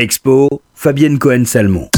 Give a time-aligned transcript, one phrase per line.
[0.00, 1.90] Expo, Fabienne Cohen-Salmon.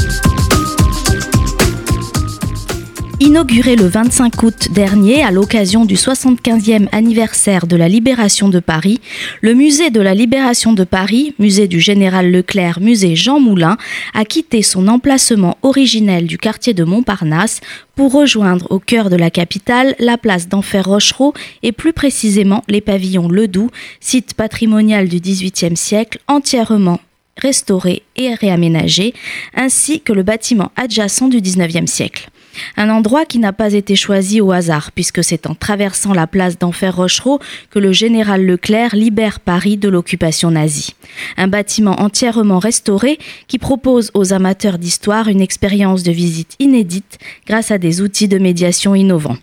[3.21, 8.99] Inauguré le 25 août dernier à l'occasion du 75e anniversaire de la libération de Paris,
[9.39, 13.77] le musée de la libération de Paris, musée du général Leclerc, musée Jean Moulin,
[14.13, 17.61] a quitté son emplacement originel du quartier de Montparnasse
[17.95, 22.81] pour rejoindre au cœur de la capitale la place d'Enfer Rochereau et plus précisément les
[22.81, 23.69] pavillons Ledoux,
[24.01, 26.99] site patrimonial du XVIIIe siècle entièrement
[27.41, 29.13] restauré et réaménagé,
[29.55, 32.29] ainsi que le bâtiment adjacent du XIXe siècle.
[32.77, 36.57] Un endroit qui n'a pas été choisi au hasard, puisque c'est en traversant la place
[36.57, 37.39] d'Enfer Rochereau
[37.71, 40.93] que le général Leclerc libère Paris de l'occupation nazie.
[41.37, 47.71] Un bâtiment entièrement restauré qui propose aux amateurs d'histoire une expérience de visite inédite grâce
[47.71, 49.37] à des outils de médiation innovants.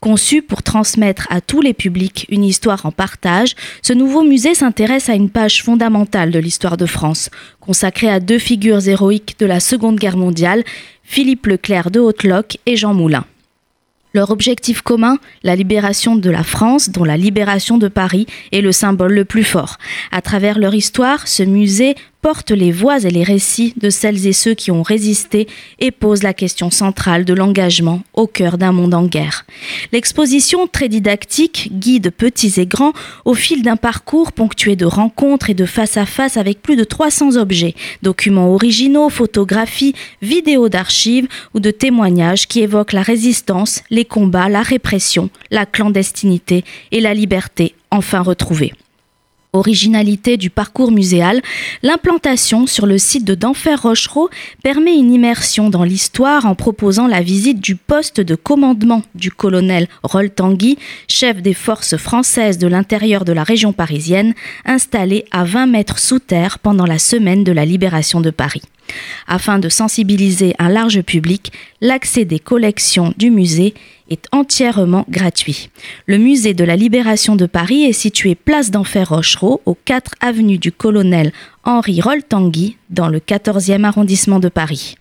[0.00, 5.10] Conçu pour transmettre à tous les publics une histoire en partage, ce nouveau musée s'intéresse
[5.10, 7.28] à une page fondamentale de l'histoire de France,
[7.60, 10.64] consacrée à deux figures héroïques de la Seconde Guerre mondiale,
[11.02, 13.26] Philippe Leclerc de Hautloc et Jean Moulin.
[14.14, 18.72] Leur objectif commun, la libération de la France, dont la libération de Paris est le
[18.72, 19.76] symbole le plus fort.
[20.12, 24.32] À travers leur histoire, ce musée porte les voix et les récits de celles et
[24.32, 25.46] ceux qui ont résisté
[25.78, 29.46] et pose la question centrale de l'engagement au cœur d'un monde en guerre.
[29.92, 32.92] L'exposition très didactique guide petits et grands
[33.24, 36.84] au fil d'un parcours ponctué de rencontres et de face à face avec plus de
[36.84, 44.04] 300 objets, documents originaux, photographies, vidéos d'archives ou de témoignages qui évoquent la résistance, les
[44.04, 48.72] combats, la répression, la clandestinité et la liberté enfin retrouvée.
[49.52, 51.42] Originalité du parcours muséal,
[51.82, 54.30] l'implantation sur le site de d'Enfer Rochereau
[54.62, 59.88] permet une immersion dans l'histoire en proposant la visite du poste de commandement du colonel
[60.04, 60.78] Roll Tanguy,
[61.08, 64.34] chef des forces françaises de l'intérieur de la région parisienne,
[64.66, 68.62] installé à 20 mètres sous terre pendant la semaine de la libération de Paris.
[69.26, 73.74] Afin de sensibiliser un large public, l'accès des collections du musée
[74.10, 75.70] est entièrement gratuit.
[76.06, 80.58] Le musée de la Libération de Paris est situé place d'Enfer Rochereau, au 4 avenue
[80.58, 81.32] du colonel
[81.64, 84.96] Henri Roltangui, dans le 14e arrondissement de Paris.